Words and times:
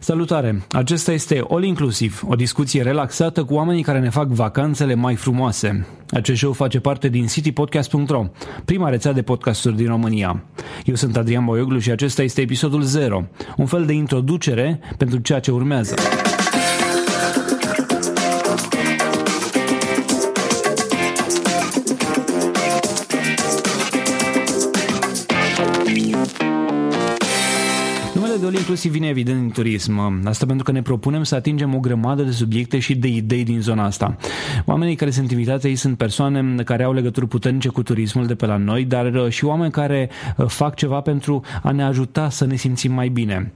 Salutare! 0.00 0.62
Acesta 0.70 1.12
este 1.12 1.44
All 1.48 1.64
Inclusive, 1.64 2.14
o 2.26 2.34
discuție 2.34 2.82
relaxată 2.82 3.44
cu 3.44 3.54
oamenii 3.54 3.82
care 3.82 3.98
ne 3.98 4.10
fac 4.10 4.28
vacanțele 4.28 4.94
mai 4.94 5.14
frumoase. 5.14 5.86
Acest 6.10 6.38
show 6.38 6.52
face 6.52 6.80
parte 6.80 7.08
din 7.08 7.26
citypodcast.ro, 7.26 8.26
prima 8.64 8.88
rețea 8.88 9.12
de 9.12 9.22
podcasturi 9.22 9.76
din 9.76 9.86
România. 9.86 10.42
Eu 10.84 10.94
sunt 10.94 11.16
Adrian 11.16 11.44
Boioglu 11.44 11.78
și 11.78 11.90
acesta 11.90 12.22
este 12.22 12.40
episodul 12.40 12.82
0, 12.82 13.28
un 13.56 13.66
fel 13.66 13.86
de 13.86 13.92
introducere 13.92 14.80
pentru 14.96 15.18
ceea 15.18 15.40
ce 15.40 15.50
urmează. 15.50 15.94
All 28.48 28.56
inclusiv 28.56 28.92
vine 28.92 29.08
evident 29.08 29.40
din 29.40 29.50
turism. 29.50 30.22
Asta 30.24 30.46
pentru 30.46 30.64
că 30.64 30.72
ne 30.72 30.82
propunem 30.82 31.22
să 31.22 31.34
atingem 31.34 31.74
o 31.74 31.78
grămadă 31.78 32.22
de 32.22 32.30
subiecte 32.30 32.78
și 32.78 32.94
de 32.94 33.08
idei 33.08 33.44
din 33.44 33.60
zona 33.60 33.84
asta. 33.84 34.16
Oamenii 34.64 34.94
care 34.94 35.10
sunt 35.10 35.30
invitați 35.30 35.66
aici 35.66 35.78
sunt 35.78 35.96
persoane 35.96 36.62
care 36.64 36.82
au 36.82 36.92
legături 36.92 37.28
puternice 37.28 37.68
cu 37.68 37.82
turismul 37.82 38.26
de 38.26 38.34
pe 38.34 38.46
la 38.46 38.56
noi, 38.56 38.84
dar 38.84 39.14
uh, 39.14 39.28
și 39.28 39.44
oameni 39.44 39.70
care 39.70 40.10
uh, 40.36 40.46
fac 40.46 40.74
ceva 40.74 41.00
pentru 41.00 41.40
a 41.62 41.70
ne 41.70 41.82
ajuta 41.82 42.28
să 42.28 42.46
ne 42.46 42.56
simțim 42.56 42.92
mai 42.92 43.08
bine. 43.08 43.52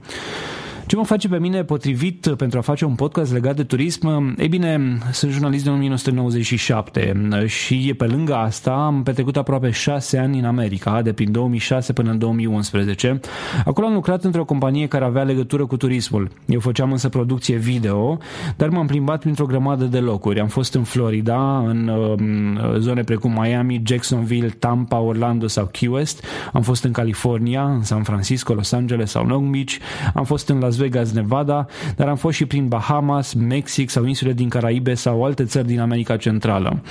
Ce 0.87 0.95
mă 0.95 1.03
face 1.03 1.27
pe 1.27 1.39
mine 1.39 1.63
potrivit 1.63 2.33
pentru 2.37 2.57
a 2.57 2.61
face 2.61 2.85
un 2.85 2.95
podcast 2.95 3.33
legat 3.33 3.55
de 3.55 3.63
turism? 3.63 4.35
Ei 4.37 4.47
bine, 4.47 4.97
sunt 5.11 5.31
jurnalist 5.31 5.63
din 5.63 5.71
1997 5.73 7.29
și 7.45 7.93
pe 7.97 8.05
lângă 8.05 8.35
asta 8.35 8.71
am 8.71 9.03
petrecut 9.03 9.37
aproape 9.37 9.69
șase 9.69 10.17
ani 10.17 10.39
în 10.39 10.45
America, 10.45 11.01
de 11.01 11.13
prin 11.13 11.31
2006 11.31 11.93
până 11.93 12.11
în 12.11 12.17
2011. 12.17 13.19
Acolo 13.65 13.87
am 13.87 13.93
lucrat 13.93 14.23
într-o 14.23 14.45
companie 14.45 14.87
care 14.87 15.05
avea 15.05 15.23
legătură 15.23 15.65
cu 15.65 15.77
turismul. 15.77 16.29
Eu 16.45 16.59
făceam 16.59 16.91
însă 16.91 17.09
producție 17.09 17.55
video, 17.55 18.17
dar 18.55 18.69
m-am 18.69 18.87
plimbat 18.87 19.19
printr-o 19.19 19.45
grămadă 19.45 19.85
de 19.85 19.99
locuri. 19.99 20.39
Am 20.39 20.47
fost 20.47 20.73
în 20.73 20.83
Florida, 20.83 21.63
în 21.67 21.87
uh, 21.87 22.79
zone 22.79 23.03
precum 23.03 23.31
Miami, 23.41 23.81
Jacksonville, 23.85 24.49
Tampa, 24.49 24.99
Orlando 24.99 25.47
sau 25.47 25.65
Key 25.65 25.87
West. 25.87 26.23
Am 26.53 26.61
fost 26.61 26.83
în 26.83 26.91
California, 26.91 27.63
în 27.63 27.83
San 27.83 28.03
Francisco, 28.03 28.53
Los 28.53 28.71
Angeles 28.71 29.09
sau 29.09 29.25
Long 29.25 29.49
Beach. 29.49 29.71
Am 30.13 30.23
fost 30.23 30.49
în 30.49 30.59
Las 30.59 30.72
Las 30.73 30.81
Vegas, 30.81 31.11
Nevada, 31.11 31.65
dar 31.95 32.07
am 32.07 32.15
fost 32.15 32.35
și 32.35 32.45
prin 32.45 32.67
Bahamas, 32.67 33.33
Mexic 33.33 33.89
sau 33.89 34.05
insule 34.05 34.33
din 34.33 34.49
Caraibe 34.49 34.93
sau 34.93 35.23
alte 35.23 35.43
țări 35.43 35.67
din 35.67 35.79
America 35.79 36.17
Centrală. 36.17 36.81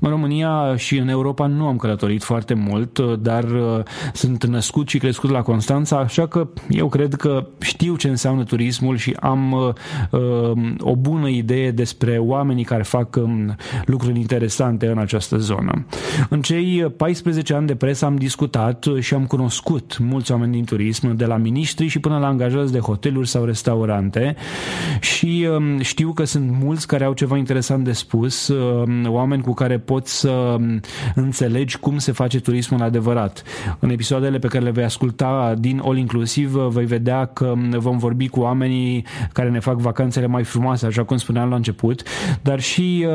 În 0.00 0.10
România 0.10 0.76
și 0.76 0.96
în 0.96 1.08
Europa 1.08 1.46
nu 1.46 1.66
am 1.66 1.76
călătorit 1.76 2.22
foarte 2.22 2.54
mult, 2.54 2.98
dar 2.98 3.44
uh, 3.44 3.82
sunt 4.12 4.44
născut 4.44 4.88
și 4.88 4.98
crescut 4.98 5.30
la 5.30 5.42
Constanța, 5.42 5.96
așa 5.96 6.26
că 6.26 6.48
eu 6.68 6.88
cred 6.88 7.14
că 7.14 7.46
știu 7.60 7.96
ce 7.96 8.08
înseamnă 8.08 8.44
turismul 8.44 8.96
și 8.96 9.16
am 9.20 9.52
uh, 9.52 9.72
uh 10.10 10.74
o 10.78 10.96
bună 10.96 11.28
idee 11.28 11.70
despre 11.70 12.18
oamenii 12.18 12.64
care 12.64 12.82
fac 12.82 13.16
um, 13.16 13.56
lucruri 13.84 14.18
interesante 14.18 14.86
în 14.86 14.98
această 14.98 15.36
zonă. 15.36 15.86
În 16.28 16.42
cei 16.42 16.92
14 16.96 17.54
ani 17.54 17.66
de 17.66 17.74
presă 17.74 18.04
am 18.04 18.16
discutat 18.16 18.86
și 19.00 19.14
am 19.14 19.26
cunoscut 19.26 19.98
mulți 19.98 20.32
oameni 20.32 20.52
din 20.52 20.64
turism, 20.64 21.16
de 21.16 21.24
la 21.24 21.36
miniștri 21.36 21.86
și 21.86 21.98
până 21.98 22.18
la 22.18 22.26
angajați 22.26 22.72
de 22.72 22.78
hoteluri 22.78 23.25
hoteluri 23.26 23.28
sau 23.28 23.44
restaurante 23.44 24.36
și 25.00 25.48
um, 25.56 25.80
știu 25.80 26.12
că 26.12 26.24
sunt 26.24 26.50
mulți 26.62 26.86
care 26.86 27.04
au 27.04 27.12
ceva 27.12 27.36
interesant 27.36 27.84
de 27.84 27.92
spus, 27.92 28.48
um, 28.48 29.06
oameni 29.06 29.42
cu 29.42 29.54
care 29.54 29.78
poți 29.78 30.18
să 30.18 30.30
um, 30.30 30.80
înțelegi 31.14 31.78
cum 31.78 31.98
se 31.98 32.12
face 32.12 32.40
turismul 32.40 32.82
adevărat. 32.82 33.42
În 33.78 33.90
episoadele 33.90 34.38
pe 34.38 34.46
care 34.46 34.64
le 34.64 34.70
vei 34.70 34.84
asculta 34.84 35.54
din 35.58 35.80
All 35.84 35.96
Inclusive 35.96 36.68
vei 36.68 36.86
vedea 36.86 37.24
că 37.24 37.54
vom 37.76 37.98
vorbi 37.98 38.28
cu 38.28 38.40
oamenii 38.40 39.04
care 39.32 39.50
ne 39.50 39.60
fac 39.60 39.76
vacanțele 39.76 40.26
mai 40.26 40.44
frumoase, 40.44 40.86
așa 40.86 41.04
cum 41.04 41.16
spuneam 41.16 41.48
la 41.48 41.56
început, 41.56 42.02
dar 42.42 42.60
și 42.60 43.06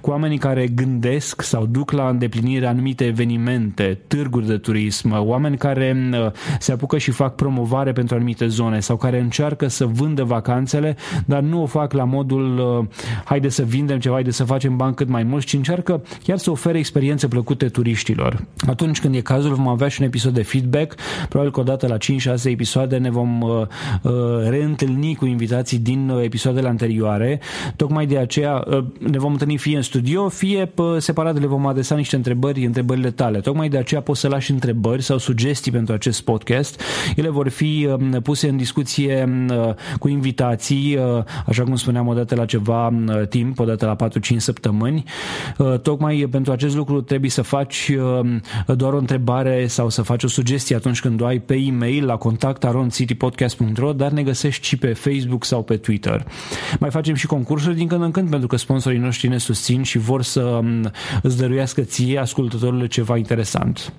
cu 0.00 0.10
oamenii 0.10 0.38
care 0.38 0.66
gândesc 0.66 1.42
sau 1.42 1.66
duc 1.66 1.90
la 1.90 2.08
îndeplinire 2.08 2.66
anumite 2.66 3.04
evenimente, 3.04 3.98
târguri 4.06 4.46
de 4.46 4.56
turism, 4.56 5.12
oameni 5.16 5.56
care 5.56 6.10
se 6.58 6.72
apucă 6.72 6.98
și 6.98 7.10
fac 7.10 7.34
promovare 7.34 7.92
pentru 7.92 8.14
anumite 8.14 8.46
zone 8.46 8.80
sau 8.80 8.96
care 8.96 9.20
încearcă 9.20 9.47
încearcă 9.48 9.76
să 9.76 9.86
vândă 9.86 10.24
vacanțele, 10.24 10.96
dar 11.24 11.40
nu 11.40 11.62
o 11.62 11.66
fac 11.66 11.92
la 11.92 12.04
modul 12.04 12.58
uh, 12.58 12.86
haide 13.24 13.48
să 13.48 13.62
vindem 13.62 13.98
ceva, 13.98 14.14
haide 14.14 14.30
să 14.30 14.44
facem 14.44 14.76
bani 14.76 14.94
cât 14.94 15.08
mai 15.08 15.22
mulți, 15.22 15.46
ci 15.46 15.52
încearcă 15.52 16.02
chiar 16.22 16.38
să 16.38 16.50
ofere 16.50 16.78
experiențe 16.78 17.28
plăcute 17.28 17.68
turiștilor. 17.68 18.44
Atunci 18.66 19.00
când 19.00 19.14
e 19.14 19.20
cazul 19.20 19.54
vom 19.54 19.68
avea 19.68 19.88
și 19.88 20.00
un 20.00 20.06
episod 20.06 20.34
de 20.34 20.42
feedback, 20.42 20.94
probabil 21.28 21.52
că 21.52 21.60
odată 21.60 21.86
la 21.86 21.96
5-6 21.96 22.44
episoade 22.44 22.96
ne 22.96 23.10
vom 23.10 23.40
uh, 23.40 23.50
uh, 24.02 24.12
reîntâlni 24.48 25.14
cu 25.14 25.26
invitații 25.26 25.78
din 25.78 26.08
uh, 26.08 26.22
episoadele 26.24 26.68
anterioare. 26.68 27.40
Tocmai 27.76 28.06
de 28.06 28.18
aceea 28.18 28.64
uh, 28.66 28.84
ne 29.10 29.18
vom 29.18 29.32
întâlni 29.32 29.56
fie 29.56 29.76
în 29.76 29.82
studio, 29.82 30.28
fie 30.28 30.72
uh, 30.76 30.96
separat 30.98 31.40
le 31.40 31.46
vom 31.46 31.66
adresa 31.66 31.94
niște 31.94 32.16
întrebări, 32.16 32.64
întrebările 32.64 33.10
tale. 33.10 33.40
Tocmai 33.40 33.68
de 33.68 33.78
aceea 33.78 34.00
poți 34.00 34.20
să 34.20 34.28
lași 34.28 34.50
întrebări 34.50 35.02
sau 35.02 35.18
sugestii 35.18 35.72
pentru 35.72 35.94
acest 35.94 36.22
podcast. 36.22 36.80
Ele 37.16 37.28
vor 37.28 37.48
fi 37.48 37.88
uh, 37.90 38.22
puse 38.22 38.48
în 38.48 38.56
discuție 38.56 38.98
Uh, 39.08 39.37
cu 39.98 40.08
invitații, 40.08 40.96
uh, 40.96 41.24
așa 41.46 41.62
cum 41.62 41.76
spuneam, 41.76 42.06
odată 42.06 42.34
la 42.34 42.44
ceva 42.44 42.86
uh, 42.86 43.26
timp, 43.28 43.58
odată 43.58 43.96
la 43.98 44.08
4-5 44.08 44.36
săptămâni. 44.36 45.04
Tocmai 45.82 46.28
pentru 46.30 46.52
acest 46.52 46.76
lucru 46.76 47.00
trebuie 47.00 47.30
să 47.30 47.42
faci 47.42 47.92
doar 48.66 48.92
o 48.92 48.98
întrebare 48.98 49.66
sau 49.66 49.88
să 49.88 50.02
faci 50.02 50.22
o 50.22 50.28
sugestie 50.28 50.76
atunci 50.76 51.00
când 51.00 51.20
o 51.20 51.26
ai 51.26 51.38
pe 51.38 51.54
e-mail 51.54 52.04
la 52.04 52.16
contact.citypodcast.ro, 52.16 53.92
dar 53.92 54.10
ne 54.10 54.22
găsești 54.22 54.66
și 54.66 54.76
pe 54.76 54.92
Facebook 54.92 55.44
sau 55.44 55.62
pe 55.62 55.76
Twitter. 55.76 56.26
Mai 56.80 56.90
facem 56.90 57.14
și 57.14 57.26
concursuri 57.26 57.76
din 57.76 57.86
când 57.86 58.02
în 58.02 58.10
când 58.10 58.30
pentru 58.30 58.48
că 58.48 58.56
sponsorii 58.56 58.98
noștri 58.98 59.28
ne 59.28 59.38
susțin 59.38 59.82
și 59.82 59.98
vor 59.98 60.22
să 60.22 60.40
um, 60.40 60.90
îți 61.22 61.36
dăruiască 61.38 61.80
ție, 61.80 62.18
ascultătorului, 62.18 62.88
ceva 62.88 63.16
interesant. 63.16 63.92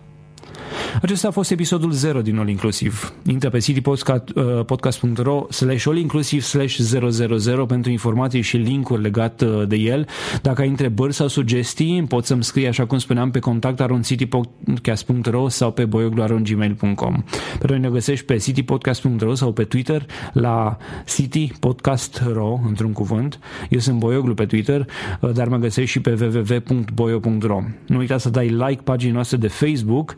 Acesta 1.02 1.28
a 1.28 1.32
fost 1.32 1.52
episodul 1.52 1.92
0 1.92 2.22
din 2.22 2.38
All 2.38 2.50
Inclusiv. 2.50 3.14
Intră 3.26 3.50
pe 3.50 3.60
citypodcast.ro 3.60 5.36
uh, 5.36 5.44
slash 5.50 5.88
all 5.88 5.98
inclusiv 5.98 6.42
slash 6.42 6.76
000 6.76 7.66
pentru 7.66 7.92
informații 7.92 8.42
și 8.42 8.58
linkuri 8.58 9.02
legate 9.02 9.46
uh, 9.46 9.68
de 9.68 9.76
el. 9.76 10.08
Dacă 10.42 10.62
ai 10.62 10.68
întrebări 10.68 11.14
sau 11.14 11.28
sugestii, 11.28 12.06
poți 12.08 12.28
să-mi 12.28 12.44
scrii, 12.44 12.68
așa 12.68 12.86
cum 12.86 12.98
spuneam, 12.98 13.32
pe 13.32 13.40
contact.citypodcast.ro 13.40 15.50
sau 15.50 15.72
pe 15.72 15.86
boioglu.gmail.com 15.86 17.24
Pe 17.60 17.66
noi 17.68 17.80
ne 17.80 17.90
găsești 17.90 18.26
pe 18.26 18.38
citypodcast.ro 18.38 19.34
sau 19.34 19.52
pe 19.52 19.64
Twitter 19.64 20.06
la 20.34 20.78
citypodcast.ro, 21.06 22.60
într-un 22.68 22.92
cuvânt. 22.92 23.40
Eu 23.70 23.80
sunt 23.80 24.00
Boioglu 24.00 24.34
pe 24.34 24.46
Twitter, 24.46 24.86
uh, 25.20 25.32
dar 25.34 25.48
mă 25.48 25.58
găsești 25.58 25.92
și 25.92 26.00
pe 26.00 26.18
www.boio.ro. 26.22 27.62
Nu 27.86 27.98
uita 27.98 28.18
să 28.18 28.30
dai 28.30 28.48
like 28.48 28.82
paginii 28.84 29.14
noastre 29.14 29.38
de 29.38 29.48
Facebook 29.48 30.16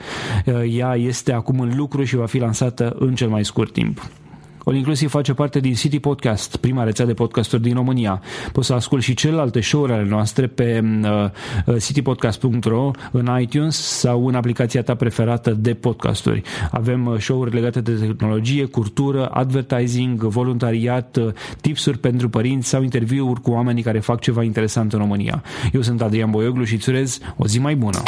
ea 0.66 0.96
este 0.96 1.34
acum 1.34 1.60
în 1.60 1.72
lucru 1.76 2.04
și 2.04 2.16
va 2.16 2.26
fi 2.26 2.38
lansată 2.38 2.96
în 3.00 3.16
cel 3.16 3.30
mai 3.30 3.46
scurt 3.46 3.74
timp. 3.74 4.10
All 4.66 4.76
Inclusiv 4.76 5.10
face 5.10 5.34
parte 5.34 5.60
din 5.60 5.74
City 5.74 6.00
Podcast, 6.00 6.56
prima 6.56 6.84
rețea 6.84 7.06
de 7.06 7.14
podcasturi 7.14 7.62
din 7.62 7.74
România. 7.74 8.22
Poți 8.52 8.68
să 8.68 8.74
asculti 8.74 9.06
și 9.06 9.14
celelalte 9.14 9.62
show-uri 9.62 9.92
ale 9.92 10.06
noastre 10.10 10.48
pe 10.48 10.82
uh, 11.04 11.26
uh, 11.66 11.82
citypodcast.ro, 11.82 12.92
în 13.12 13.38
iTunes 13.42 13.76
sau 13.76 14.28
în 14.28 14.36
aplicația 14.36 14.84
ta 14.84 14.96
preferată 14.96 15.52
de 15.52 15.74
podcasturi. 15.74 16.42
Avem 16.72 17.06
uh, 17.06 17.20
show-uri 17.20 17.54
legate 17.54 17.82
de 17.82 17.92
tehnologie, 17.92 18.66
cultură, 18.66 19.26
advertising, 19.26 20.24
voluntariat, 20.24 21.16
uh, 21.16 21.34
tipsuri 21.62 21.98
pentru 21.98 22.30
părinți 22.30 22.68
sau 22.68 22.84
interviuri 22.84 23.42
cu 23.42 23.52
oamenii 23.52 23.84
care 23.84 24.00
fac 24.00 24.20
ceva 24.20 24.44
interesant 24.44 24.94
în 24.94 25.00
România. 25.00 25.44
Eu 25.74 25.82
sunt 25.82 26.02
Adrian 26.02 26.30
Boioglu 26.30 26.64
și 26.64 26.74
îți 26.74 26.90
urez 26.90 27.20
o 27.38 27.48
zi 27.48 27.60
mai 27.60 27.76
bună. 27.76 28.02